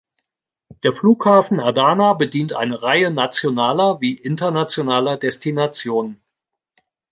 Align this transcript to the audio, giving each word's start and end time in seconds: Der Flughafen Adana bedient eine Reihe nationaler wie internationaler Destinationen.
Der 0.81 0.93
Flughafen 0.93 1.59
Adana 1.59 2.13
bedient 2.13 2.53
eine 2.53 2.81
Reihe 2.81 3.11
nationaler 3.11 4.01
wie 4.01 4.13
internationaler 4.15 5.15
Destinationen. 5.15 6.19